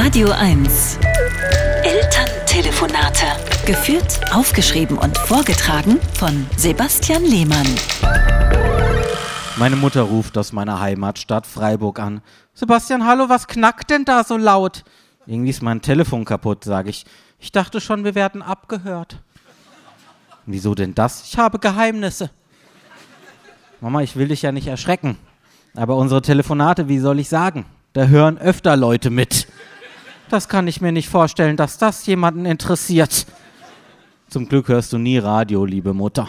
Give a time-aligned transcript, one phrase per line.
[0.00, 0.96] Radio 1.
[1.82, 3.26] Elterntelefonate.
[3.66, 7.66] Geführt, aufgeschrieben und vorgetragen von Sebastian Lehmann.
[9.56, 12.20] Meine Mutter ruft aus meiner Heimatstadt Freiburg an.
[12.54, 14.84] Sebastian, hallo, was knackt denn da so laut?
[15.26, 17.04] Irgendwie ist mein Telefon kaputt, sage ich.
[17.40, 19.20] Ich dachte schon, wir werden abgehört.
[20.46, 21.24] Wieso denn das?
[21.24, 22.30] Ich habe Geheimnisse.
[23.80, 25.18] Mama, ich will dich ja nicht erschrecken.
[25.74, 27.66] Aber unsere Telefonate, wie soll ich sagen?
[27.94, 29.48] Da hören öfter Leute mit.
[30.30, 33.26] Das kann ich mir nicht vorstellen, dass das jemanden interessiert.
[34.28, 36.28] Zum Glück hörst du nie Radio, liebe Mutter.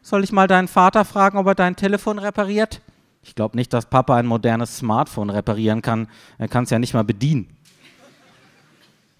[0.00, 2.80] Soll ich mal deinen Vater fragen, ob er dein Telefon repariert?
[3.22, 6.08] Ich glaube nicht, dass Papa ein modernes Smartphone reparieren kann.
[6.38, 7.54] Er kann es ja nicht mal bedienen.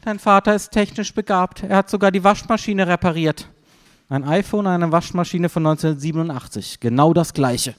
[0.02, 1.62] Dein Vater ist technisch begabt.
[1.62, 3.48] Er hat sogar die Waschmaschine repariert.
[4.08, 6.80] Ein iPhone, eine Waschmaschine von 1987.
[6.80, 7.74] Genau das gleiche.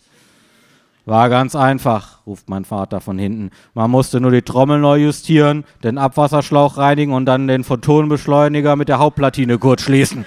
[1.05, 3.51] War ganz einfach, ruft mein Vater von hinten.
[3.73, 8.89] Man musste nur die Trommel neu justieren, den Abwasserschlauch reinigen und dann den Photonenbeschleuniger mit
[8.89, 10.25] der Hauptplatine kurz schließen.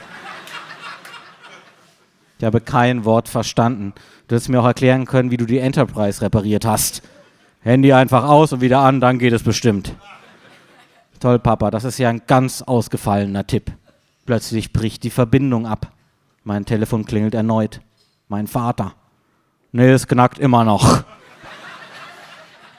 [2.39, 3.93] Ich habe kein Wort verstanden.
[4.27, 7.03] Du hättest mir auch erklären können, wie du die Enterprise repariert hast.
[7.61, 9.95] Handy einfach aus und wieder an, dann geht es bestimmt.
[11.21, 13.71] Toll, Papa, das ist ja ein ganz ausgefallener Tipp.
[14.27, 15.93] Plötzlich bricht die Verbindung ab.
[16.43, 17.81] Mein Telefon klingelt erneut.
[18.27, 18.95] Mein Vater.
[19.75, 21.03] Nee, es knackt immer noch.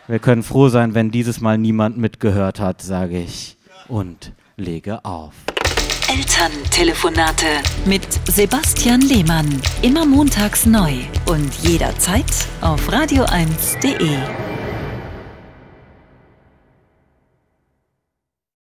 [0.08, 3.58] Wir können froh sein, wenn dieses Mal niemand mitgehört hat, sage ich.
[3.88, 5.34] Und lege auf.
[6.08, 7.48] Elterntelefonate
[7.86, 9.62] mit Sebastian Lehmann.
[9.82, 10.94] Immer montags neu
[11.26, 12.26] und jederzeit
[12.62, 14.63] auf radio1.de.